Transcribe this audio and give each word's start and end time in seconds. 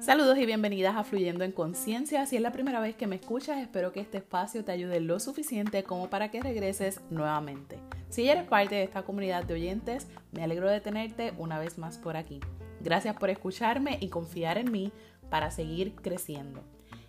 Saludos 0.00 0.38
y 0.38 0.46
bienvenidas 0.46 0.96
a 0.96 1.04
Fluyendo 1.04 1.44
en 1.44 1.52
Conciencia. 1.52 2.24
Si 2.24 2.36
es 2.36 2.40
la 2.40 2.50
primera 2.50 2.80
vez 2.80 2.96
que 2.96 3.06
me 3.06 3.16
escuchas, 3.16 3.58
espero 3.58 3.92
que 3.92 4.00
este 4.00 4.16
espacio 4.16 4.64
te 4.64 4.72
ayude 4.72 5.00
lo 5.00 5.20
suficiente 5.20 5.82
como 5.82 6.08
para 6.08 6.30
que 6.30 6.40
regreses 6.40 7.02
nuevamente. 7.10 7.78
Si 8.08 8.26
eres 8.26 8.44
parte 8.44 8.76
de 8.76 8.84
esta 8.84 9.02
comunidad 9.02 9.44
de 9.44 9.54
oyentes, 9.54 10.06
me 10.32 10.42
alegro 10.42 10.70
de 10.70 10.80
tenerte 10.80 11.34
una 11.36 11.58
vez 11.58 11.76
más 11.76 11.98
por 11.98 12.16
aquí. 12.16 12.40
Gracias 12.80 13.16
por 13.16 13.28
escucharme 13.28 13.98
y 14.00 14.08
confiar 14.08 14.56
en 14.56 14.72
mí 14.72 14.92
para 15.28 15.50
seguir 15.50 15.94
creciendo. 15.94 16.64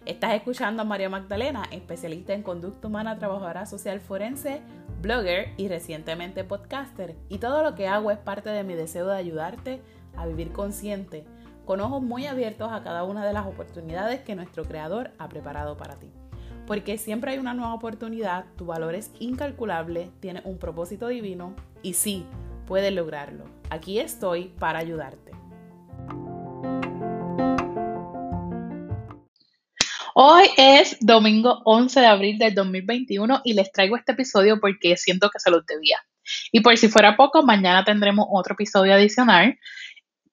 Estás 0.09 0.33
escuchando 0.33 0.81
a 0.81 0.85
María 0.85 1.07
Magdalena, 1.07 1.65
especialista 1.69 2.33
en 2.33 2.41
conducta 2.41 2.87
humana, 2.87 3.19
trabajadora 3.19 3.67
social 3.67 3.99
forense, 3.99 4.59
blogger 5.03 5.53
y 5.55 5.67
recientemente 5.67 6.43
podcaster. 6.43 7.15
Y 7.29 7.37
todo 7.37 7.61
lo 7.61 7.75
que 7.75 7.87
hago 7.87 8.09
es 8.09 8.17
parte 8.17 8.49
de 8.49 8.63
mi 8.63 8.73
deseo 8.73 9.05
de 9.05 9.15
ayudarte 9.15 9.83
a 10.17 10.25
vivir 10.25 10.51
consciente 10.51 11.25
con 11.63 11.79
ojos 11.79 12.01
muy 12.01 12.25
abiertos 12.25 12.71
a 12.71 12.81
cada 12.81 13.03
una 13.03 13.23
de 13.23 13.33
las 13.33 13.45
oportunidades 13.45 14.21
que 14.21 14.33
nuestro 14.33 14.63
Creador 14.65 15.11
ha 15.19 15.29
preparado 15.29 15.77
para 15.77 15.99
ti. 15.99 16.09
Porque 16.65 16.97
siempre 16.97 17.33
hay 17.33 17.37
una 17.37 17.53
nueva 17.53 17.75
oportunidad, 17.75 18.45
tu 18.55 18.65
valor 18.65 18.95
es 18.95 19.11
incalculable, 19.19 20.09
tienes 20.21 20.43
un 20.43 20.57
propósito 20.57 21.07
divino 21.09 21.53
y 21.83 21.93
sí, 21.93 22.25
puedes 22.65 22.91
lograrlo. 22.91 23.43
Aquí 23.69 23.99
estoy 23.99 24.45
para 24.57 24.79
ayudarte. 24.79 25.33
Hoy 30.21 30.49
es 30.57 30.97
domingo 30.99 31.61
11 31.63 32.01
de 32.01 32.05
abril 32.05 32.37
del 32.37 32.53
2021 32.53 33.39
y 33.45 33.53
les 33.53 33.71
traigo 33.71 33.95
este 33.95 34.11
episodio 34.11 34.59
porque 34.59 34.97
siento 34.97 35.29
que 35.29 35.39
se 35.39 35.49
los 35.49 35.65
debía. 35.65 35.97
Y 36.51 36.59
por 36.59 36.75
si 36.77 36.89
fuera 36.89 37.15
poco, 37.15 37.41
mañana 37.41 37.85
tendremos 37.85 38.27
otro 38.29 38.55
episodio 38.55 38.93
adicional 38.93 39.57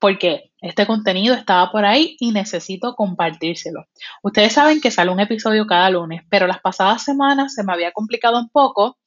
porque 0.01 0.51
este 0.61 0.89
contenido 0.89 1.37
estaba 1.37 1.71
por 1.71 1.85
ahí 1.85 2.17
y 2.19 2.33
necesito 2.33 2.97
compartírselo. 2.97 3.85
Ustedes 4.25 4.55
saben 4.55 4.81
que 4.81 4.91
sale 4.91 5.13
un 5.13 5.21
episodio 5.21 5.69
cada 5.69 5.89
lunes, 5.89 6.23
pero 6.29 6.49
las 6.49 6.59
pasadas 6.59 7.05
semanas 7.05 7.55
se 7.55 7.63
me 7.63 7.73
había 7.73 7.93
complicado 7.93 8.41
un 8.41 8.49
poco, 8.49 8.99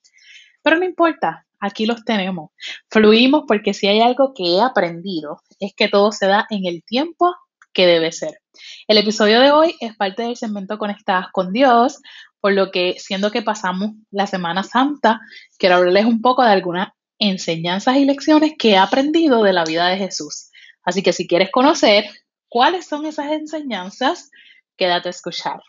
pero 0.63 0.77
no 0.77 0.85
importa, 0.85 1.45
aquí 1.59 1.87
los 1.87 2.05
tenemos. 2.05 2.51
Fluimos 2.89 3.43
porque 3.49 3.73
si 3.73 3.87
hay 3.87 3.99
algo 3.99 4.33
que 4.33 4.45
he 4.45 4.61
aprendido 4.61 5.41
es 5.59 5.73
que 5.75 5.89
todo 5.89 6.13
se 6.13 6.27
da 6.27 6.47
en 6.49 6.65
el 6.65 6.85
tiempo 6.85 7.35
que 7.73 7.85
debe 7.85 8.13
ser. 8.13 8.39
El 8.87 8.97
episodio 8.97 9.39
de 9.39 9.51
hoy 9.51 9.75
es 9.79 9.95
parte 9.95 10.23
del 10.23 10.35
segmento 10.35 10.77
Conectadas 10.77 11.27
con 11.31 11.53
Dios, 11.53 11.99
por 12.39 12.53
lo 12.53 12.71
que 12.71 12.95
siendo 12.99 13.31
que 13.31 13.41
pasamos 13.41 13.91
la 14.11 14.27
Semana 14.27 14.63
Santa, 14.63 15.19
quiero 15.57 15.75
hablarles 15.75 16.05
un 16.05 16.21
poco 16.21 16.43
de 16.43 16.51
algunas 16.51 16.89
enseñanzas 17.19 17.97
y 17.97 18.05
lecciones 18.05 18.53
que 18.57 18.71
he 18.71 18.77
aprendido 18.77 19.43
de 19.43 19.53
la 19.53 19.65
vida 19.65 19.87
de 19.87 19.97
Jesús. 19.97 20.49
Así 20.83 21.03
que 21.03 21.13
si 21.13 21.27
quieres 21.27 21.51
conocer 21.51 22.05
cuáles 22.47 22.87
son 22.87 23.05
esas 23.05 23.31
enseñanzas, 23.31 24.31
quédate 24.77 25.09
a 25.09 25.11
escuchar. 25.11 25.61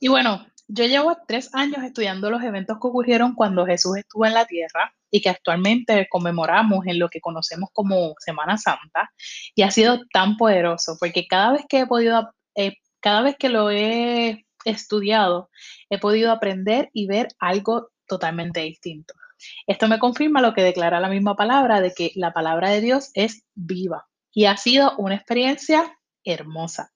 Y 0.00 0.08
bueno, 0.08 0.46
yo 0.68 0.84
llevo 0.84 1.16
tres 1.26 1.54
años 1.54 1.82
estudiando 1.82 2.30
los 2.30 2.42
eventos 2.42 2.78
que 2.80 2.88
ocurrieron 2.88 3.34
cuando 3.34 3.64
Jesús 3.64 3.96
estuvo 3.96 4.26
en 4.26 4.34
la 4.34 4.44
tierra 4.44 4.94
y 5.14 5.20
que 5.20 5.28
actualmente 5.28 6.08
conmemoramos 6.10 6.84
en 6.88 6.98
lo 6.98 7.08
que 7.08 7.20
conocemos 7.20 7.70
como 7.72 8.16
Semana 8.18 8.58
Santa. 8.58 9.12
Y 9.54 9.62
ha 9.62 9.70
sido 9.70 10.00
tan 10.12 10.36
poderoso 10.36 10.96
porque 10.98 11.28
cada 11.28 11.52
vez 11.52 11.64
que 11.68 11.78
he 11.78 11.86
podido, 11.86 12.34
eh, 12.56 12.78
cada 12.98 13.22
vez 13.22 13.36
que 13.38 13.48
lo 13.48 13.70
he 13.70 14.44
estudiado, 14.64 15.50
he 15.88 16.00
podido 16.00 16.32
aprender 16.32 16.90
y 16.92 17.06
ver 17.06 17.28
algo 17.38 17.90
totalmente 18.08 18.62
distinto. 18.62 19.14
Esto 19.68 19.86
me 19.86 20.00
confirma 20.00 20.40
lo 20.40 20.52
que 20.52 20.64
declara 20.64 20.98
la 20.98 21.08
misma 21.08 21.36
palabra 21.36 21.80
de 21.80 21.92
que 21.92 22.10
la 22.16 22.32
palabra 22.32 22.70
de 22.70 22.80
Dios 22.80 23.12
es 23.14 23.44
viva 23.54 24.08
y 24.32 24.46
ha 24.46 24.56
sido 24.56 24.96
una 24.98 25.14
experiencia 25.14 25.96
hermosa. 26.24 26.90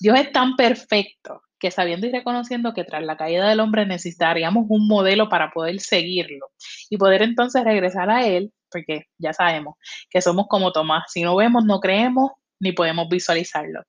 Dios 0.00 0.18
es 0.18 0.32
tan 0.32 0.56
perfecto 0.56 1.42
que 1.62 1.70
sabiendo 1.70 2.08
y 2.08 2.10
reconociendo 2.10 2.74
que 2.74 2.82
tras 2.82 3.04
la 3.04 3.16
caída 3.16 3.48
del 3.48 3.60
hombre 3.60 3.86
necesitaríamos 3.86 4.66
un 4.68 4.88
modelo 4.88 5.28
para 5.28 5.52
poder 5.52 5.78
seguirlo 5.78 6.50
y 6.90 6.96
poder 6.96 7.22
entonces 7.22 7.62
regresar 7.62 8.10
a 8.10 8.26
Él, 8.26 8.52
porque 8.68 9.04
ya 9.16 9.32
sabemos 9.32 9.76
que 10.10 10.20
somos 10.20 10.46
como 10.48 10.72
Tomás, 10.72 11.04
si 11.06 11.22
no 11.22 11.36
vemos, 11.36 11.64
no 11.64 11.78
creemos 11.78 12.32
ni 12.58 12.72
podemos 12.72 13.08
visualizarlo. 13.08 13.84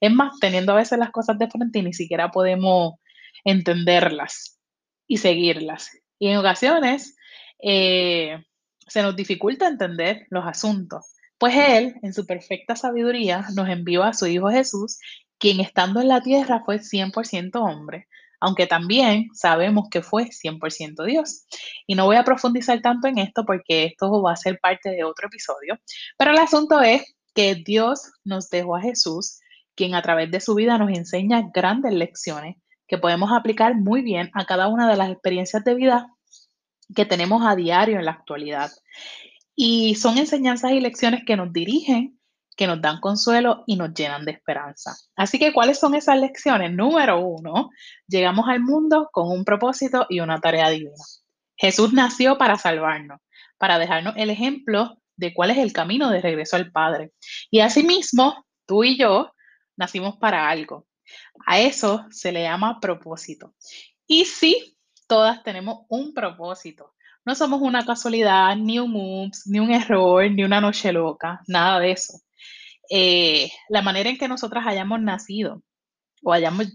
Es 0.00 0.10
más, 0.10 0.40
teniendo 0.40 0.72
a 0.72 0.76
veces 0.76 0.98
las 0.98 1.10
cosas 1.10 1.38
de 1.38 1.50
frente 1.50 1.82
ni 1.82 1.92
siquiera 1.92 2.30
podemos 2.30 2.94
entenderlas 3.44 4.58
y 5.06 5.18
seguirlas. 5.18 5.90
Y 6.18 6.28
en 6.28 6.38
ocasiones 6.38 7.14
eh, 7.62 8.42
se 8.86 9.02
nos 9.02 9.16
dificulta 9.16 9.68
entender 9.68 10.26
los 10.30 10.46
asuntos. 10.46 11.12
Pues 11.36 11.54
Él, 11.54 11.96
en 12.00 12.14
su 12.14 12.24
perfecta 12.24 12.74
sabiduría, 12.74 13.44
nos 13.54 13.68
envió 13.68 14.02
a 14.02 14.14
su 14.14 14.26
Hijo 14.26 14.48
Jesús, 14.48 14.98
quien 15.38 15.60
estando 15.60 16.00
en 16.00 16.08
la 16.08 16.20
tierra 16.20 16.62
fue 16.64 16.78
100% 16.80 17.50
hombre, 17.54 18.08
aunque 18.40 18.66
también 18.66 19.28
sabemos 19.34 19.88
que 19.90 20.02
fue 20.02 20.30
100% 20.30 21.04
Dios. 21.04 21.44
Y 21.86 21.94
no 21.94 22.06
voy 22.06 22.16
a 22.16 22.24
profundizar 22.24 22.80
tanto 22.80 23.08
en 23.08 23.18
esto 23.18 23.44
porque 23.44 23.84
esto 23.84 24.22
va 24.22 24.32
a 24.32 24.36
ser 24.36 24.58
parte 24.60 24.90
de 24.90 25.04
otro 25.04 25.28
episodio, 25.28 25.78
pero 26.16 26.32
el 26.32 26.38
asunto 26.38 26.80
es 26.80 27.14
que 27.34 27.54
Dios 27.54 28.10
nos 28.24 28.50
dejó 28.50 28.76
a 28.76 28.82
Jesús, 28.82 29.38
quien 29.74 29.94
a 29.94 30.02
través 30.02 30.30
de 30.30 30.40
su 30.40 30.54
vida 30.54 30.76
nos 30.76 30.90
enseña 30.90 31.50
grandes 31.54 31.92
lecciones 31.92 32.56
que 32.88 32.98
podemos 32.98 33.30
aplicar 33.32 33.76
muy 33.76 34.02
bien 34.02 34.30
a 34.34 34.44
cada 34.44 34.66
una 34.66 34.88
de 34.88 34.96
las 34.96 35.10
experiencias 35.10 35.62
de 35.62 35.74
vida 35.74 36.08
que 36.96 37.04
tenemos 37.04 37.46
a 37.46 37.54
diario 37.54 37.98
en 37.98 38.06
la 38.06 38.12
actualidad. 38.12 38.70
Y 39.54 39.94
son 39.96 40.18
enseñanzas 40.18 40.72
y 40.72 40.80
lecciones 40.80 41.22
que 41.26 41.36
nos 41.36 41.52
dirigen, 41.52 42.17
que 42.58 42.66
nos 42.66 42.82
dan 42.82 42.98
consuelo 42.98 43.62
y 43.68 43.76
nos 43.76 43.94
llenan 43.94 44.24
de 44.24 44.32
esperanza. 44.32 44.96
Así 45.14 45.38
que, 45.38 45.52
¿cuáles 45.52 45.78
son 45.78 45.94
esas 45.94 46.18
lecciones? 46.18 46.72
Número 46.72 47.20
uno, 47.20 47.70
llegamos 48.08 48.48
al 48.48 48.58
mundo 48.58 49.08
con 49.12 49.30
un 49.30 49.44
propósito 49.44 50.06
y 50.08 50.18
una 50.18 50.40
tarea 50.40 50.68
divina. 50.68 51.04
Jesús 51.56 51.92
nació 51.92 52.36
para 52.36 52.58
salvarnos, 52.58 53.20
para 53.58 53.78
dejarnos 53.78 54.14
el 54.16 54.30
ejemplo 54.30 55.00
de 55.14 55.32
cuál 55.32 55.52
es 55.52 55.58
el 55.58 55.72
camino 55.72 56.10
de 56.10 56.20
regreso 56.20 56.56
al 56.56 56.72
Padre. 56.72 57.12
Y 57.48 57.60
asimismo, 57.60 58.44
tú 58.66 58.82
y 58.82 58.98
yo 58.98 59.32
nacimos 59.76 60.16
para 60.16 60.50
algo. 60.50 60.88
A 61.46 61.60
eso 61.60 62.06
se 62.10 62.32
le 62.32 62.42
llama 62.42 62.80
propósito. 62.80 63.54
Y 64.08 64.24
sí, 64.24 64.76
todas 65.06 65.44
tenemos 65.44 65.86
un 65.88 66.12
propósito. 66.12 66.92
No 67.24 67.36
somos 67.36 67.62
una 67.62 67.86
casualidad, 67.86 68.56
ni 68.56 68.80
un 68.80 68.90
moops, 68.90 69.46
ni 69.46 69.60
un 69.60 69.70
error, 69.70 70.28
ni 70.28 70.42
una 70.42 70.60
noche 70.60 70.92
loca, 70.92 71.40
nada 71.46 71.78
de 71.78 71.92
eso. 71.92 72.18
Eh, 72.90 73.50
la 73.68 73.82
manera 73.82 74.08
en 74.10 74.18
que 74.18 74.28
nosotras 74.28 74.66
hayamos 74.66 75.00
nacido 75.00 75.62
o 76.22 76.32
hayamos 76.32 76.66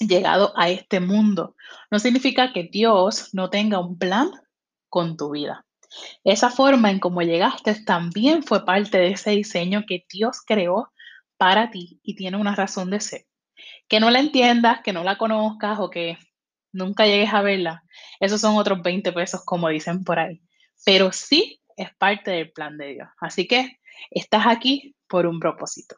llegado 0.00 0.52
a 0.56 0.68
este 0.68 1.00
mundo 1.00 1.56
no 1.90 1.98
significa 1.98 2.52
que 2.52 2.68
Dios 2.70 3.30
no 3.32 3.48
tenga 3.50 3.80
un 3.80 3.98
plan 3.98 4.30
con 4.88 5.16
tu 5.16 5.30
vida. 5.30 5.64
Esa 6.24 6.50
forma 6.50 6.90
en 6.90 6.98
cómo 7.00 7.22
llegaste 7.22 7.74
también 7.84 8.42
fue 8.42 8.64
parte 8.64 8.98
de 8.98 9.12
ese 9.12 9.30
diseño 9.30 9.84
que 9.86 10.04
Dios 10.12 10.42
creó 10.46 10.92
para 11.38 11.70
ti 11.70 12.00
y 12.02 12.14
tiene 12.14 12.36
una 12.36 12.54
razón 12.54 12.90
de 12.90 13.00
ser. 13.00 13.26
Que 13.88 14.00
no 14.00 14.10
la 14.10 14.20
entiendas, 14.20 14.80
que 14.82 14.92
no 14.92 15.02
la 15.02 15.16
conozcas 15.16 15.78
o 15.80 15.88
que 15.88 16.18
nunca 16.72 17.06
llegues 17.06 17.32
a 17.32 17.42
verla, 17.42 17.82
esos 18.20 18.40
son 18.40 18.56
otros 18.56 18.82
20 18.82 19.12
pesos, 19.12 19.42
como 19.44 19.68
dicen 19.68 20.04
por 20.04 20.18
ahí. 20.18 20.42
Pero 20.84 21.10
sí 21.12 21.60
es 21.76 21.94
parte 21.96 22.32
del 22.32 22.52
plan 22.52 22.76
de 22.76 22.94
Dios. 22.94 23.08
Así 23.20 23.46
que 23.46 23.77
estás 24.10 24.46
aquí 24.46 24.94
por 25.08 25.26
un 25.26 25.40
propósito. 25.40 25.96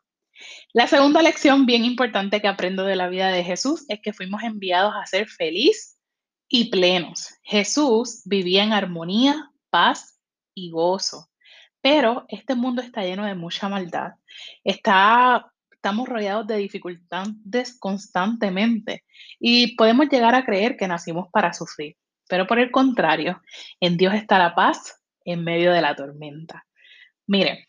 La 0.73 0.87
segunda 0.87 1.23
lección 1.23 1.67
bien 1.67 1.85
importante 1.85 2.41
que 2.41 2.49
aprendo 2.49 2.85
de 2.85 2.97
la 2.97 3.09
vida 3.09 3.29
de 3.29 3.45
Jesús 3.45 3.85
es 3.89 4.01
que 4.01 4.13
fuimos 4.13 4.43
enviados 4.43 4.95
a 4.95 5.07
ser 5.07 5.29
feliz 5.29 5.99
y 6.49 6.71
plenos. 6.71 7.35
Jesús 7.43 8.23
vivía 8.25 8.65
en 8.65 8.73
armonía, 8.73 9.51
paz 9.71 10.19
y 10.55 10.71
gozo. 10.71 11.29
Pero 11.83 12.25
este 12.29 12.55
mundo 12.55 12.83
está 12.83 13.03
lleno 13.03 13.25
de 13.25 13.35
mucha 13.35 13.69
maldad. 13.69 14.13
Está 14.65 15.51
estamos 15.81 16.07
rodeados 16.07 16.47
de 16.47 16.59
dificultades 16.59 17.79
constantemente 17.79 19.05
y 19.39 19.77
podemos 19.77 20.11
llegar 20.11 20.35
a 20.35 20.45
creer 20.45 20.77
que 20.77 20.87
nacimos 20.87 21.29
para 21.33 21.55
sufrir. 21.55 21.97
Pero 22.29 22.47
por 22.47 22.59
el 22.59 22.71
contrario, 22.71 23.41
en 23.81 23.97
Dios 23.97 24.13
está 24.13 24.39
la 24.39 24.55
paz 24.55 25.03
en 25.25 25.43
medio 25.43 25.73
de 25.73 25.81
la 25.81 25.97
tormenta. 25.97 26.67
Miren, 27.27 27.65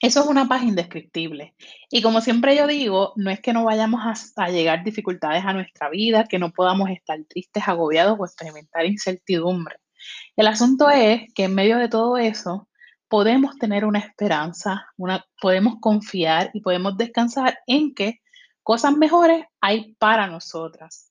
eso 0.00 0.20
es 0.20 0.26
una 0.26 0.48
paz 0.48 0.62
indescriptible. 0.62 1.54
Y 1.90 2.02
como 2.02 2.20
siempre 2.20 2.56
yo 2.56 2.66
digo, 2.66 3.12
no 3.16 3.30
es 3.30 3.40
que 3.40 3.52
no 3.52 3.64
vayamos 3.64 4.00
a, 4.04 4.44
a, 4.44 4.50
llegar 4.50 4.82
dificultades 4.82 5.44
a 5.44 5.52
nuestra 5.52 5.90
vida, 5.90 6.24
que 6.24 6.38
no 6.38 6.50
podamos 6.52 6.90
estar 6.90 7.18
tristes, 7.28 7.68
agobiados 7.68 8.18
o 8.18 8.24
experimentar 8.24 8.86
incertidumbre. 8.86 9.76
El 10.36 10.46
asunto 10.46 10.88
es 10.88 11.32
que 11.34 11.44
en 11.44 11.54
medio 11.54 11.76
de 11.78 11.88
todo 11.88 12.16
eso, 12.16 12.68
podemos 13.10 13.58
tener 13.58 13.84
una 13.84 13.98
esperanza, 13.98 14.86
una, 14.96 15.26
podemos 15.40 15.80
confiar 15.80 16.50
y 16.54 16.60
podemos 16.60 16.96
descansar 16.96 17.58
en 17.66 17.92
que 17.92 18.20
cosas 18.62 18.96
mejores 18.96 19.44
hay 19.60 19.94
para 19.98 20.28
nosotras. 20.28 21.10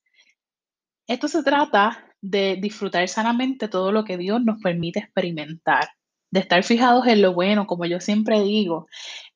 Esto 1.06 1.28
se 1.28 1.42
trata 1.42 2.06
de 2.22 2.56
disfrutar 2.60 3.06
sanamente 3.06 3.68
todo 3.68 3.92
lo 3.92 4.04
que 4.04 4.16
Dios 4.16 4.42
nos 4.42 4.60
permite 4.62 5.00
experimentar, 5.00 5.90
de 6.30 6.40
estar 6.40 6.62
fijados 6.64 7.06
en 7.06 7.22
lo 7.22 7.34
bueno, 7.34 7.66
como 7.66 7.86
yo 7.86 8.00
siempre 8.00 8.40
digo, 8.42 8.86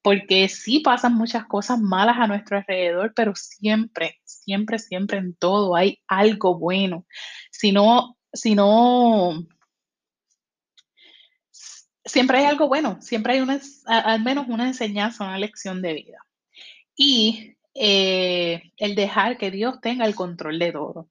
porque 0.03 0.49
sí 0.49 0.81
pasan 0.81 1.15
muchas 1.15 1.47
cosas 1.47 1.81
malas 1.81 2.17
a 2.19 2.27
nuestro 2.27 2.59
alrededor, 2.59 3.13
pero 3.15 3.35
siempre, 3.35 4.21
siempre, 4.25 4.79
siempre 4.79 5.19
en 5.19 5.35
todo 5.35 5.77
hay 5.77 6.01
algo 6.07 6.59
bueno. 6.59 7.07
Si 7.51 7.73
no, 7.73 8.17
si 8.33 8.55
no, 8.55 9.45
siempre 12.05 12.39
hay 12.39 12.45
algo 12.45 12.69
bueno, 12.69 13.01
siempre 13.01 13.35
hay 13.35 13.41
una, 13.41 13.61
al 13.87 14.23
menos 14.23 14.47
una 14.49 14.67
enseñanza, 14.67 15.25
una 15.25 15.39
lección 15.39 15.83
de 15.83 15.95
vida. 15.95 16.19
Y 16.97 17.57
eh, 17.75 18.73
el 18.77 18.95
dejar 18.95 19.37
que 19.37 19.51
Dios 19.51 19.81
tenga 19.81 20.07
el 20.07 20.15
control 20.15 20.59
de 20.59 20.73
todo, 20.73 21.09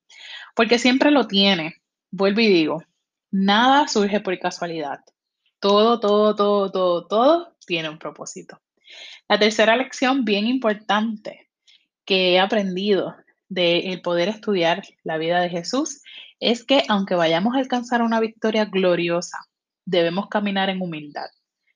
porque 0.55 0.79
siempre 0.79 1.11
lo 1.11 1.27
tiene. 1.27 1.75
Vuelvo 2.11 2.41
y 2.41 2.47
digo, 2.47 2.83
nada 3.31 3.87
surge 3.87 4.19
por 4.21 4.37
casualidad. 4.39 4.99
Todo, 5.63 5.97
todo, 6.01 6.35
todo, 6.35 6.69
todo, 6.69 7.07
todo 7.07 7.55
tiene 7.65 7.87
un 7.87 7.97
propósito. 7.97 8.59
La 9.29 9.39
tercera 9.39 9.77
lección 9.77 10.25
bien 10.25 10.45
importante 10.45 11.49
que 12.03 12.33
he 12.33 12.39
aprendido 12.41 13.15
del 13.47 14.01
poder 14.01 14.27
estudiar 14.27 14.83
la 15.05 15.17
vida 15.17 15.39
de 15.39 15.47
Jesús 15.47 16.01
es 16.41 16.65
que 16.65 16.83
aunque 16.89 17.15
vayamos 17.15 17.55
a 17.55 17.59
alcanzar 17.59 18.01
una 18.01 18.19
victoria 18.19 18.65
gloriosa, 18.65 19.37
debemos 19.85 20.27
caminar 20.27 20.69
en 20.69 20.81
humildad, 20.81 21.29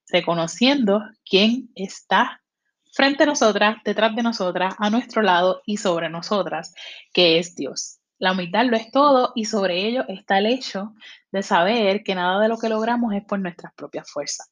reconociendo 0.10 1.02
quién 1.24 1.70
está 1.74 2.44
frente 2.92 3.24
a 3.24 3.28
nosotras, 3.28 3.78
detrás 3.86 4.14
de 4.18 4.24
nosotras, 4.24 4.76
a 4.80 4.90
nuestro 4.90 5.22
lado 5.22 5.62
y 5.66 5.78
sobre 5.78 6.10
nosotras, 6.10 6.74
que 7.14 7.40
es 7.40 7.56
Dios. 7.56 7.97
La 8.20 8.32
humildad 8.32 8.66
lo 8.66 8.76
es 8.76 8.92
todo 8.92 9.32
y 9.36 9.46
sobre 9.46 9.86
ello 9.86 10.06
está 10.08 10.40
el 10.40 10.48
hecho 10.48 10.94
de 11.32 11.44
saber 11.44 12.04
que 12.04 12.16
nada 12.16 12.42
de 12.42 12.48
lo 12.48 12.58
que 12.58 12.70
logramos 12.70 13.14
es 13.14 13.24
por 13.24 13.40
nuestras 13.40 13.74
propias 13.74 14.10
fuerzas. 14.10 14.52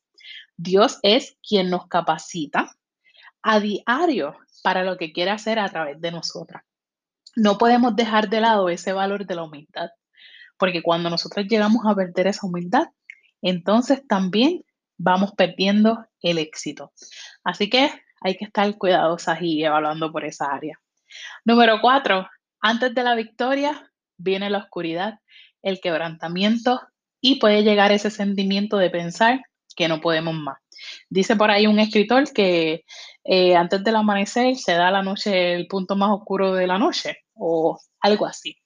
Dios 0.55 0.99
es 1.01 1.37
quien 1.47 1.69
nos 1.69 1.87
capacita 1.87 2.71
a 3.41 3.59
diario 3.59 4.37
para 4.63 4.83
lo 4.83 4.97
que 4.97 5.11
quiere 5.11 5.31
hacer 5.31 5.59
a 5.59 5.69
través 5.69 5.99
de 5.99 6.11
nosotras. 6.11 6.63
No 7.35 7.57
podemos 7.57 7.95
dejar 7.95 8.29
de 8.29 8.41
lado 8.41 8.69
ese 8.69 8.93
valor 8.93 9.25
de 9.25 9.35
la 9.35 9.43
humildad, 9.43 9.89
porque 10.57 10.81
cuando 10.81 11.09
nosotros 11.09 11.45
llegamos 11.47 11.85
a 11.85 11.95
perder 11.95 12.27
esa 12.27 12.47
humildad, 12.47 12.87
entonces 13.41 14.07
también 14.07 14.63
vamos 14.97 15.33
perdiendo 15.33 16.05
el 16.21 16.37
éxito. 16.37 16.93
Así 17.43 17.69
que 17.69 17.91
hay 18.21 18.37
que 18.37 18.45
estar 18.45 18.75
cuidadosas 18.77 19.41
y 19.41 19.63
evaluando 19.63 20.11
por 20.11 20.23
esa 20.23 20.45
área. 20.45 20.79
Número 21.43 21.79
cuatro, 21.81 22.27
antes 22.65 22.95
de 22.95 23.03
la 23.03 23.13
victoria 23.13 23.91
viene 24.17 24.49
la 24.49 24.57
oscuridad, 24.57 25.19
el 25.61 25.79
quebrantamiento 25.79 26.81
y 27.21 27.35
puede 27.35 27.61
llegar 27.61 27.91
ese 27.91 28.09
sentimiento 28.09 28.77
de 28.77 28.89
pensar 28.89 29.43
que 29.75 29.87
no 29.87 30.01
podemos 30.01 30.33
más. 30.33 30.57
Dice 31.07 31.35
por 31.35 31.51
ahí 31.51 31.67
un 31.67 31.77
escritor 31.77 32.23
que 32.33 32.83
eh, 33.23 33.55
antes 33.55 33.83
del 33.83 33.97
amanecer 33.97 34.55
se 34.55 34.73
da 34.73 34.89
la 34.89 35.03
noche 35.03 35.53
el 35.53 35.67
punto 35.67 35.95
más 35.95 36.09
oscuro 36.09 36.55
de 36.55 36.65
la 36.65 36.79
noche 36.79 37.17
o 37.35 37.79
algo 37.99 38.25
así. 38.25 38.57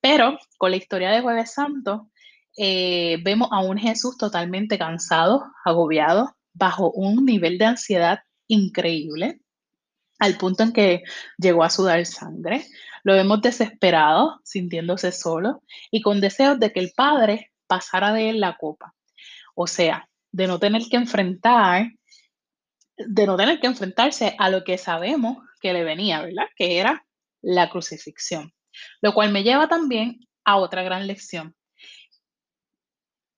Pero 0.00 0.38
con 0.56 0.70
la 0.70 0.76
historia 0.76 1.10
de 1.10 1.20
Jueves 1.20 1.52
Santo 1.52 2.08
eh, 2.56 3.18
vemos 3.24 3.48
a 3.50 3.64
un 3.64 3.78
Jesús 3.78 4.16
totalmente 4.16 4.78
cansado, 4.78 5.50
agobiado, 5.64 6.36
bajo 6.52 6.92
un 6.92 7.24
nivel 7.24 7.58
de 7.58 7.64
ansiedad 7.64 8.20
increíble, 8.46 9.40
al 10.20 10.36
punto 10.36 10.62
en 10.62 10.72
que 10.72 11.02
llegó 11.36 11.64
a 11.64 11.70
sudar 11.70 12.06
sangre. 12.06 12.64
Lo 13.02 13.14
vemos 13.14 13.40
desesperado, 13.40 14.40
sintiéndose 14.44 15.12
solo 15.12 15.62
y 15.90 16.00
con 16.02 16.20
deseos 16.20 16.58
de 16.58 16.72
que 16.72 16.80
el 16.80 16.92
Padre 16.94 17.50
pasara 17.66 18.12
de 18.12 18.30
él 18.30 18.40
la 18.40 18.56
copa. 18.56 18.94
O 19.54 19.66
sea, 19.66 20.08
de 20.32 20.46
no 20.46 20.58
tener 20.58 20.82
que 20.90 20.96
enfrentar, 20.96 21.90
de 22.96 23.26
no 23.26 23.36
tener 23.36 23.60
que 23.60 23.66
enfrentarse 23.66 24.34
a 24.38 24.50
lo 24.50 24.64
que 24.64 24.78
sabemos 24.78 25.38
que 25.60 25.72
le 25.72 25.84
venía, 25.84 26.22
¿verdad? 26.22 26.46
Que 26.56 26.78
era 26.78 27.06
la 27.42 27.70
crucifixión. 27.70 28.52
Lo 29.00 29.14
cual 29.14 29.32
me 29.32 29.42
lleva 29.42 29.68
también 29.68 30.20
a 30.44 30.56
otra 30.56 30.82
gran 30.82 31.06
lección. 31.06 31.54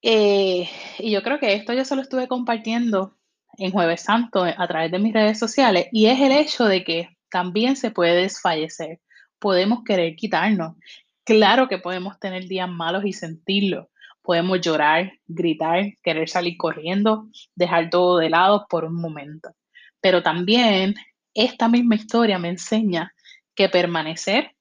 Eh, 0.02 0.68
y 0.98 1.12
yo 1.12 1.22
creo 1.22 1.38
que 1.38 1.54
esto 1.54 1.72
yo 1.72 1.84
se 1.84 1.94
lo 1.94 2.02
estuve 2.02 2.26
compartiendo 2.26 3.16
en 3.58 3.70
Jueves 3.70 4.02
Santo 4.02 4.44
a 4.44 4.66
través 4.66 4.90
de 4.90 4.98
mis 4.98 5.12
redes 5.12 5.38
sociales, 5.38 5.86
y 5.92 6.06
es 6.06 6.20
el 6.20 6.32
hecho 6.32 6.64
de 6.64 6.84
que 6.84 7.16
también 7.30 7.76
se 7.76 7.90
puede 7.90 8.22
desfallecer. 8.22 9.00
Podemos 9.42 9.82
querer 9.82 10.14
quitarnos. 10.14 10.76
Claro 11.24 11.66
que 11.66 11.78
podemos 11.78 12.16
tener 12.20 12.46
días 12.46 12.70
malos 12.70 13.04
y 13.04 13.12
sentirlo. 13.12 13.90
Podemos 14.22 14.60
llorar, 14.60 15.14
gritar, 15.26 15.94
querer 16.00 16.28
salir 16.28 16.56
corriendo, 16.56 17.26
dejar 17.56 17.90
todo 17.90 18.18
de 18.18 18.30
lado 18.30 18.66
por 18.70 18.84
un 18.84 18.94
momento. 18.94 19.50
Pero 20.00 20.22
también 20.22 20.94
esta 21.34 21.68
misma 21.68 21.96
historia 21.96 22.38
me 22.38 22.50
enseña 22.50 23.12
que 23.56 23.68
permanecer, 23.68 24.54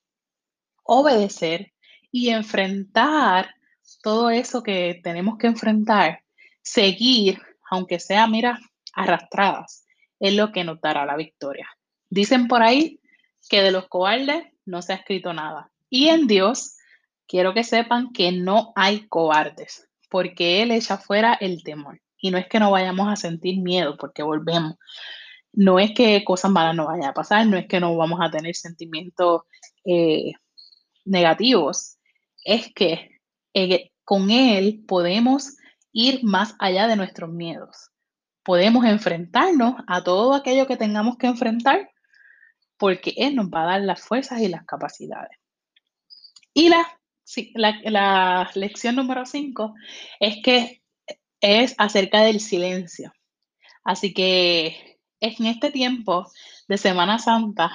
obedecer 0.82 1.74
y 2.12 2.30
enfrentar 2.30 3.54
todo 4.02 4.32
eso 4.32 4.64
que 4.64 5.00
tenemos 5.04 5.38
que 5.38 5.46
enfrentar, 5.46 6.24
seguir, 6.64 7.40
aunque 7.70 8.00
sea, 8.00 8.26
mira, 8.26 8.60
arrastradas, 8.94 9.86
es 10.20 10.34
lo 10.34 10.52
que 10.52 10.64
nos 10.64 10.82
dará 10.82 11.06
la 11.06 11.16
victoria. 11.16 11.70
Dicen 12.10 12.48
por 12.48 12.64
ahí 12.64 13.00
que 13.48 13.62
de 13.62 13.70
los 13.70 13.88
cobardes 13.88 14.52
no 14.66 14.82
se 14.82 14.94
ha 14.94 14.98
escrito 14.98 15.34
nada. 15.34 15.72
Y 15.90 16.08
en 16.10 16.28
Dios 16.28 16.78
quiero 17.28 17.54
que 17.54 17.64
sepan 17.64 18.12
que 18.14 18.32
no 18.32 18.74
hay 18.76 19.08
cobardes, 19.08 19.88
porque 20.10 20.62
Él 20.62 20.72
echa 20.72 20.98
fuera 20.98 21.34
el 21.34 21.64
temor. 21.64 22.02
Y 22.18 22.32
no 22.32 22.38
es 22.38 22.48
que 22.48 22.60
no 22.60 22.72
vayamos 22.72 23.08
a 23.12 23.16
sentir 23.16 23.60
miedo, 23.60 23.98
porque 23.98 24.24
volvemos. 24.24 24.76
No 25.54 25.80
es 25.80 25.92
que 25.94 26.24
cosas 26.24 26.52
malas 26.52 26.76
no 26.76 26.88
vayan 26.88 27.10
a 27.10 27.14
pasar, 27.14 27.46
no 27.48 27.58
es 27.58 27.68
que 27.68 27.80
no 27.80 27.96
vamos 27.96 28.20
a 28.22 28.32
tener 28.32 28.56
sentimientos 28.56 29.42
eh, 29.86 30.34
negativos. 31.06 31.98
Es 32.44 32.74
que 32.74 33.20
eh, 33.54 33.92
con 34.04 34.30
Él 34.30 34.84
podemos 34.88 35.58
ir 35.92 36.24
más 36.24 36.56
allá 36.60 36.88
de 36.88 36.96
nuestros 36.96 37.30
miedos 37.32 37.92
podemos 38.44 38.86
enfrentarnos 38.86 39.76
a 39.88 40.04
todo 40.04 40.34
aquello 40.34 40.68
que 40.68 40.78
tengamos 40.78 41.18
que 41.18 41.28
enfrentar 41.28 41.91
porque 42.82 43.14
Él 43.16 43.36
nos 43.36 43.50
va 43.50 43.62
a 43.62 43.74
dar 43.74 43.82
las 43.82 44.02
fuerzas 44.02 44.42
y 44.42 44.48
las 44.48 44.66
capacidades. 44.66 45.38
Y 46.52 46.70
la, 46.70 48.50
lección 48.56 48.96
número 48.96 49.24
5 49.24 49.76
es 50.20 50.38
que 50.44 50.82
es 51.40 51.76
acerca 51.78 52.22
del 52.22 52.40
silencio. 52.40 53.14
Así 53.84 54.16
que 54.16 54.98
en 55.20 55.46
este 55.46 55.70
tiempo 55.70 56.26
de 56.68 56.80
Semana 56.80 57.20
Santa, 57.20 57.72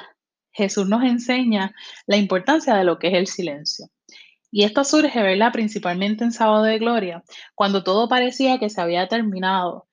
Jesús 0.51 0.89
nos 0.89 1.05
enseña 1.05 1.73
la 2.07 2.17
importancia 2.17 2.75
de 2.75 2.83
lo 2.83 2.99
que 2.99 3.07
es 3.07 3.15
el 3.15 3.29
silencio. 3.29 3.87
Y 4.51 4.65
esto 4.65 4.83
surge, 4.83 5.23
¿verdad? 5.23 5.53
Principalmente 5.53 6.25
en 6.25 6.33
Sábado 6.33 6.65
de 6.65 6.81
Gloria, 6.81 7.23
cuando 7.55 7.85
todo 7.85 8.09
parecía 8.09 8.59
que 8.59 8.71
se 8.71 8.81
había 8.81 9.07
terminado, 9.07 9.86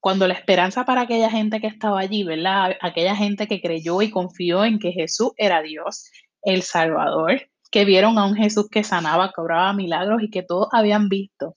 cuando 0.00 0.26
la 0.26 0.34
esperanza 0.34 0.84
para 0.84 1.02
aquella 1.02 1.30
gente 1.30 1.60
que 1.60 1.66
estaba 1.66 2.00
allí, 2.00 2.24
¿verdad? 2.24 2.76
Aquella 2.80 3.14
gente 3.14 3.46
que 3.46 3.60
creyó 3.60 4.00
y 4.02 4.10
confió 4.10 4.64
en 4.64 4.78
que 4.78 4.92
Jesús 4.92 5.32
era 5.36 5.62
Dios, 5.62 6.10
el 6.42 6.62
Salvador, 6.62 7.42
que 7.70 7.84
vieron 7.84 8.18
a 8.18 8.24
un 8.24 8.34
Jesús 8.34 8.68
que 8.70 8.82
sanaba, 8.82 9.30
cobraba 9.32 9.72
milagros 9.72 10.22
y 10.22 10.30
que 10.30 10.42
todos 10.42 10.68
habían 10.72 11.08
visto 11.08 11.54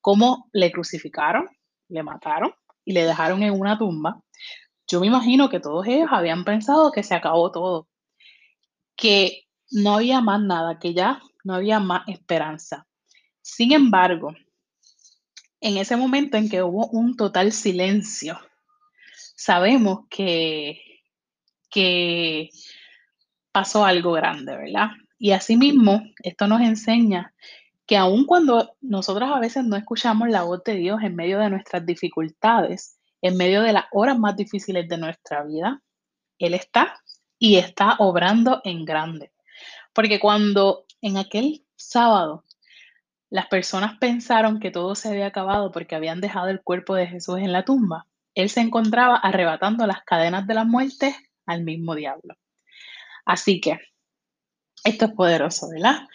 cómo 0.00 0.48
le 0.52 0.70
crucificaron, 0.72 1.48
le 1.88 2.02
mataron 2.02 2.52
y 2.84 2.92
le 2.92 3.04
dejaron 3.04 3.42
en 3.42 3.58
una 3.58 3.78
tumba. 3.78 4.20
Yo 4.88 5.00
me 5.00 5.06
imagino 5.06 5.48
que 5.48 5.60
todos 5.60 5.86
ellos 5.86 6.08
habían 6.12 6.44
pensado 6.44 6.92
que 6.92 7.02
se 7.02 7.14
acabó 7.14 7.50
todo, 7.50 7.88
que 8.96 9.44
no 9.70 9.94
había 9.94 10.20
más 10.20 10.40
nada, 10.40 10.78
que 10.78 10.94
ya 10.94 11.20
no 11.44 11.54
había 11.54 11.80
más 11.80 12.06
esperanza. 12.08 12.86
Sin 13.42 13.72
embargo, 13.72 14.32
en 15.60 15.76
ese 15.76 15.96
momento 15.96 16.36
en 16.36 16.48
que 16.48 16.62
hubo 16.62 16.86
un 16.88 17.16
total 17.16 17.52
silencio, 17.52 18.38
sabemos 19.34 20.06
que, 20.10 20.80
que 21.70 22.50
pasó 23.52 23.84
algo 23.84 24.12
grande, 24.12 24.56
¿verdad? 24.56 24.88
Y 25.18 25.32
asimismo, 25.32 26.02
esto 26.22 26.46
nos 26.46 26.60
enseña 26.60 27.34
que 27.86 27.96
aun 27.96 28.26
cuando 28.26 28.76
nosotros 28.80 29.30
a 29.32 29.38
veces 29.38 29.64
no 29.64 29.76
escuchamos 29.76 30.28
la 30.28 30.42
voz 30.42 30.62
de 30.64 30.74
Dios 30.74 31.02
en 31.02 31.14
medio 31.14 31.38
de 31.38 31.50
nuestras 31.50 31.86
dificultades, 31.86 32.98
en 33.22 33.36
medio 33.36 33.62
de 33.62 33.72
las 33.72 33.84
horas 33.92 34.18
más 34.18 34.36
difíciles 34.36 34.88
de 34.88 34.98
nuestra 34.98 35.44
vida, 35.44 35.82
Él 36.38 36.54
está 36.54 37.00
y 37.38 37.56
está 37.56 37.96
obrando 37.98 38.60
en 38.64 38.84
grande. 38.84 39.32
Porque 39.92 40.18
cuando 40.18 40.84
en 41.00 41.16
aquel 41.16 41.64
sábado 41.76 42.44
las 43.30 43.46
personas 43.46 43.98
pensaron 43.98 44.60
que 44.60 44.70
todo 44.70 44.94
se 44.94 45.08
había 45.08 45.26
acabado 45.26 45.72
porque 45.72 45.94
habían 45.94 46.20
dejado 46.20 46.48
el 46.48 46.62
cuerpo 46.62 46.94
de 46.94 47.06
Jesús 47.06 47.38
en 47.38 47.52
la 47.52 47.64
tumba. 47.64 48.06
Él 48.34 48.50
se 48.50 48.60
encontraba 48.60 49.16
arrebatando 49.16 49.86
las 49.86 50.02
cadenas 50.04 50.46
de 50.46 50.54
la 50.54 50.64
muerte 50.64 51.16
al 51.46 51.62
mismo 51.64 51.94
diablo. 51.94 52.36
Así 53.24 53.60
que, 53.60 53.80
esto 54.84 55.06
es 55.06 55.12
poderoso, 55.12 55.68
¿verdad? 55.70 56.06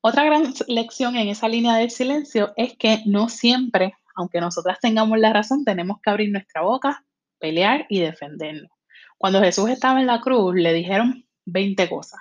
Otra 0.00 0.24
gran 0.24 0.52
lección 0.66 1.16
en 1.16 1.28
esa 1.28 1.48
línea 1.48 1.76
del 1.76 1.90
silencio 1.90 2.52
es 2.56 2.76
que 2.76 3.02
no 3.06 3.28
siempre, 3.28 3.94
aunque 4.14 4.40
nosotras 4.40 4.78
tengamos 4.80 5.18
la 5.18 5.32
razón, 5.32 5.64
tenemos 5.64 6.00
que 6.02 6.10
abrir 6.10 6.30
nuestra 6.30 6.62
boca, 6.62 7.04
pelear 7.38 7.86
y 7.88 8.00
defendernos. 8.00 8.70
Cuando 9.16 9.40
Jesús 9.40 9.70
estaba 9.70 10.00
en 10.00 10.06
la 10.06 10.20
cruz, 10.20 10.54
le 10.56 10.72
dijeron 10.72 11.24
20 11.46 11.88
cosas. 11.88 12.20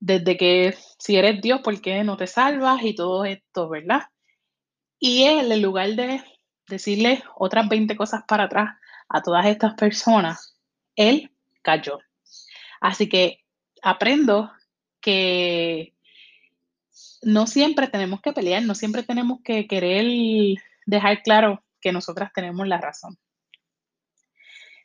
Desde 0.00 0.36
que 0.36 0.76
si 0.98 1.16
eres 1.16 1.40
Dios, 1.40 1.60
¿por 1.60 1.80
qué 1.80 2.04
no 2.04 2.16
te 2.16 2.26
salvas? 2.26 2.82
Y 2.82 2.94
todo 2.94 3.24
esto, 3.24 3.68
¿verdad? 3.68 4.02
Y 4.98 5.24
él, 5.24 5.52
en 5.52 5.62
lugar 5.62 5.90
de 5.90 6.22
decirle 6.68 7.22
otras 7.36 7.68
20 7.68 7.96
cosas 7.96 8.22
para 8.26 8.44
atrás 8.44 8.76
a 9.08 9.22
todas 9.22 9.46
estas 9.46 9.74
personas, 9.74 10.58
él 10.96 11.30
cayó. 11.62 11.98
Así 12.80 13.08
que 13.08 13.44
aprendo 13.82 14.50
que 15.00 15.94
no 17.22 17.46
siempre 17.46 17.88
tenemos 17.88 18.20
que 18.20 18.32
pelear, 18.32 18.62
no 18.62 18.74
siempre 18.74 19.02
tenemos 19.02 19.40
que 19.42 19.66
querer 19.66 20.06
dejar 20.86 21.22
claro 21.22 21.62
que 21.80 21.92
nosotras 21.92 22.30
tenemos 22.34 22.66
la 22.66 22.78
razón. 22.78 23.18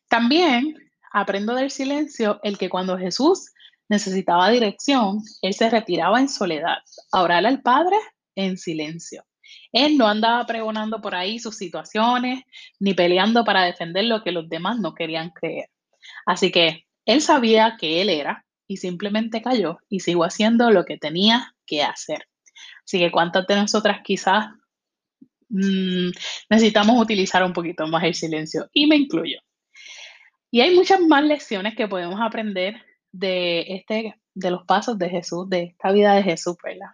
También 0.08 0.92
aprendo 1.12 1.56
del 1.56 1.72
silencio 1.72 2.40
el 2.44 2.58
que 2.58 2.70
cuando 2.70 2.98
Jesús 2.98 3.52
necesitaba 3.90 4.50
dirección, 4.50 5.22
él 5.42 5.54
se 5.54 5.70
retiraba 5.70 6.20
en 6.20 6.30
soledad 6.30 6.78
a 7.12 7.22
orar 7.22 7.46
al 7.46 7.62
Padre 7.62 7.98
en 8.36 8.58
silencio. 8.58 9.26
Él 9.72 9.98
no 9.98 10.08
andaba 10.08 10.46
pregonando 10.46 11.02
por 11.02 11.16
ahí 11.16 11.40
sus 11.40 11.58
situaciones 11.58 12.44
ni 12.80 12.94
peleando 12.94 13.44
para 13.44 13.64
defender 13.64 14.06
lo 14.06 14.24
que 14.24 14.32
los 14.32 14.48
demás 14.48 14.80
no 14.80 14.94
querían 14.94 15.32
creer. 15.32 15.70
Así 16.26 16.52
que 16.52 16.86
él 17.06 17.22
sabía 17.22 17.76
que 17.80 18.02
él 18.02 18.10
era 18.10 18.46
y 18.68 18.78
simplemente 18.78 19.42
cayó 19.42 19.80
y 19.90 20.00
siguió 20.00 20.24
haciendo 20.24 20.70
lo 20.70 20.86
que 20.86 20.98
tenía 20.98 21.56
que 21.66 21.84
hacer. 21.84 22.28
Así 22.86 23.00
que 23.00 23.12
cuántas 23.12 23.48
de 23.48 23.56
nosotras 23.56 24.02
quizás 24.04 24.48
mm, 25.50 26.10
necesitamos 26.50 27.02
utilizar 27.02 27.44
un 27.44 27.54
poquito 27.54 27.88
más 27.88 28.04
el 28.04 28.14
silencio 28.14 28.70
y 28.72 28.86
me 28.86 28.96
incluyo. 28.96 29.40
Y 30.52 30.62
hay 30.62 30.76
muchas 30.76 31.00
más 31.02 31.24
lecciones 31.24 31.76
que 31.76 31.88
podemos 31.88 32.20
aprender 32.22 32.84
de, 33.12 33.62
este, 33.76 34.20
de 34.34 34.52
los 34.52 34.66
pasos 34.66 34.98
de 34.98 35.10
Jesús, 35.10 35.50
de 35.50 35.64
esta 35.64 35.92
vida 35.92 36.14
de 36.16 36.24
Jesús, 36.24 36.56
¿verdad? 36.64 36.92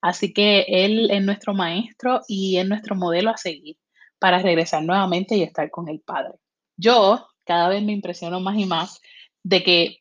Así 0.00 0.32
que 0.32 0.64
Él 0.68 1.10
es 1.10 1.22
nuestro 1.22 1.54
maestro 1.54 2.20
y 2.28 2.58
es 2.58 2.66
nuestro 2.66 2.94
modelo 2.94 3.30
a 3.30 3.36
seguir 3.36 3.76
para 4.18 4.38
regresar 4.38 4.82
nuevamente 4.82 5.36
y 5.36 5.42
estar 5.42 5.70
con 5.70 5.88
el 5.88 6.00
Padre. 6.00 6.38
Yo 6.76 7.26
cada 7.44 7.68
vez 7.68 7.82
me 7.82 7.92
impresiono 7.92 8.40
más 8.40 8.58
y 8.58 8.66
más 8.66 9.00
de 9.42 9.62
que 9.62 9.98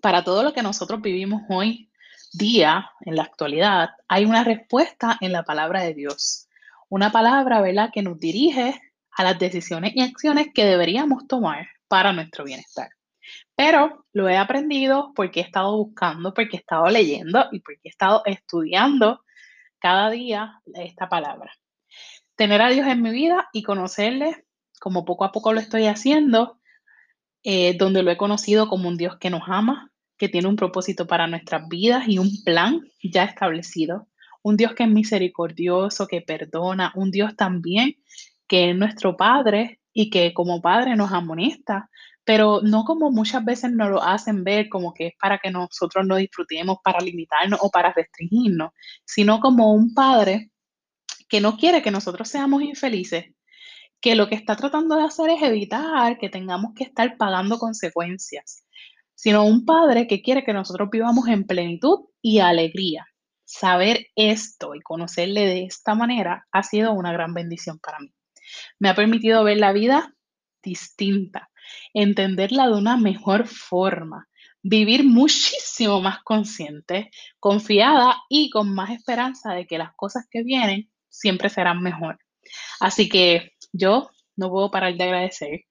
para 0.00 0.24
todo 0.24 0.42
lo 0.42 0.52
que 0.52 0.62
nosotros 0.62 1.00
vivimos 1.00 1.42
hoy 1.48 1.90
día, 2.32 2.90
en 3.02 3.16
la 3.16 3.22
actualidad, 3.22 3.90
hay 4.08 4.24
una 4.24 4.42
respuesta 4.42 5.16
en 5.20 5.32
la 5.32 5.44
palabra 5.44 5.82
de 5.82 5.94
Dios. 5.94 6.48
Una 6.88 7.12
palabra, 7.12 7.60
¿verdad?, 7.60 7.90
que 7.92 8.02
nos 8.02 8.18
dirige 8.18 8.80
a 9.12 9.22
las 9.22 9.38
decisiones 9.38 9.92
y 9.94 10.02
acciones 10.02 10.48
que 10.52 10.64
deberíamos 10.64 11.26
tomar 11.28 11.68
para 11.88 12.12
nuestro 12.12 12.44
bienestar. 12.44 12.90
Pero 13.56 14.06
lo 14.12 14.28
he 14.28 14.36
aprendido 14.36 15.12
porque 15.14 15.40
he 15.40 15.42
estado 15.42 15.76
buscando, 15.76 16.34
porque 16.34 16.56
he 16.56 16.60
estado 16.60 16.88
leyendo 16.88 17.46
y 17.52 17.60
porque 17.60 17.82
he 17.84 17.88
estado 17.88 18.22
estudiando 18.26 19.22
cada 19.78 20.10
día 20.10 20.60
esta 20.74 21.08
palabra. 21.08 21.52
Tener 22.36 22.62
a 22.62 22.70
Dios 22.70 22.86
en 22.88 23.02
mi 23.02 23.10
vida 23.10 23.48
y 23.52 23.62
conocerle, 23.62 24.44
como 24.80 25.04
poco 25.04 25.24
a 25.24 25.32
poco 25.32 25.52
lo 25.52 25.60
estoy 25.60 25.86
haciendo, 25.86 26.58
eh, 27.44 27.76
donde 27.76 28.02
lo 28.02 28.10
he 28.10 28.16
conocido 28.16 28.68
como 28.68 28.88
un 28.88 28.96
Dios 28.96 29.18
que 29.18 29.30
nos 29.30 29.42
ama, 29.46 29.92
que 30.16 30.28
tiene 30.28 30.48
un 30.48 30.56
propósito 30.56 31.06
para 31.06 31.26
nuestras 31.26 31.68
vidas 31.68 32.04
y 32.08 32.18
un 32.18 32.30
plan 32.44 32.80
ya 33.02 33.24
establecido. 33.24 34.08
Un 34.42 34.56
Dios 34.56 34.74
que 34.74 34.84
es 34.84 34.88
misericordioso, 34.88 36.06
que 36.06 36.20
perdona, 36.22 36.92
un 36.94 37.10
Dios 37.10 37.36
también 37.36 37.96
que 38.46 38.70
es 38.70 38.76
nuestro 38.76 39.16
Padre 39.16 39.80
y 39.92 40.10
que 40.10 40.34
como 40.34 40.60
Padre 40.60 40.96
nos 40.96 41.12
amonesta, 41.12 41.88
pero 42.24 42.60
no 42.62 42.84
como 42.84 43.10
muchas 43.10 43.44
veces 43.44 43.70
nos 43.72 43.90
lo 43.90 44.02
hacen 44.02 44.44
ver 44.44 44.68
como 44.68 44.94
que 44.94 45.08
es 45.08 45.12
para 45.20 45.38
que 45.38 45.50
nosotros 45.50 46.06
no 46.06 46.16
disfrutemos, 46.16 46.78
para 46.82 47.00
limitarnos 47.00 47.60
o 47.62 47.70
para 47.70 47.92
restringirnos, 47.92 48.72
sino 49.04 49.40
como 49.40 49.72
un 49.72 49.94
Padre 49.94 50.50
que 51.28 51.40
no 51.40 51.56
quiere 51.56 51.82
que 51.82 51.90
nosotros 51.90 52.28
seamos 52.28 52.62
infelices, 52.62 53.26
que 54.00 54.14
lo 54.14 54.28
que 54.28 54.34
está 54.34 54.56
tratando 54.56 54.96
de 54.96 55.04
hacer 55.04 55.30
es 55.30 55.42
evitar 55.42 56.18
que 56.18 56.28
tengamos 56.28 56.72
que 56.74 56.84
estar 56.84 57.16
pagando 57.16 57.58
consecuencias, 57.58 58.66
sino 59.14 59.44
un 59.44 59.64
Padre 59.64 60.06
que 60.06 60.22
quiere 60.22 60.44
que 60.44 60.52
nosotros 60.52 60.88
vivamos 60.90 61.28
en 61.28 61.44
plenitud 61.44 62.06
y 62.22 62.38
alegría. 62.38 63.06
Saber 63.44 64.06
esto 64.16 64.74
y 64.74 64.80
conocerle 64.80 65.46
de 65.46 65.64
esta 65.64 65.94
manera 65.94 66.46
ha 66.50 66.62
sido 66.62 66.92
una 66.92 67.12
gran 67.12 67.34
bendición 67.34 67.78
para 67.78 67.98
mí. 67.98 68.12
Me 68.78 68.88
ha 68.88 68.94
permitido 68.94 69.44
ver 69.44 69.58
la 69.58 69.72
vida 69.72 70.14
distinta, 70.62 71.50
entenderla 71.92 72.66
de 72.68 72.74
una 72.74 72.96
mejor 72.96 73.46
forma, 73.46 74.28
vivir 74.62 75.04
muchísimo 75.04 76.00
más 76.00 76.22
consciente, 76.22 77.10
confiada 77.38 78.16
y 78.28 78.50
con 78.50 78.74
más 78.74 78.90
esperanza 78.90 79.52
de 79.52 79.66
que 79.66 79.78
las 79.78 79.94
cosas 79.94 80.26
que 80.30 80.42
vienen 80.42 80.90
siempre 81.08 81.48
serán 81.48 81.82
mejor. 81.82 82.18
Así 82.80 83.08
que 83.08 83.52
yo 83.72 84.10
no 84.36 84.50
puedo 84.50 84.70
parar 84.70 84.94
de 84.96 85.04
agradecer 85.04 85.64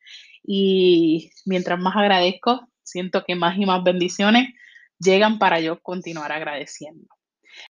y 0.44 1.32
mientras 1.46 1.80
más 1.80 1.96
agradezco, 1.96 2.68
siento 2.84 3.24
que 3.24 3.36
más 3.36 3.58
y 3.58 3.66
más 3.66 3.84
bendiciones 3.84 4.50
llegan 5.00 5.40
para 5.40 5.60
yo 5.60 5.82
continuar 5.82 6.32
agradeciendo. 6.32 7.08